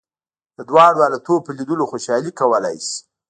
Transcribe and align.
د 0.57 0.59
دواړو 0.69 1.03
حالتونو 1.05 1.43
په 1.45 1.51
لیدلو 1.57 1.89
خوشالي 1.91 2.31
کولای 2.39 2.77
شې. 2.85 2.97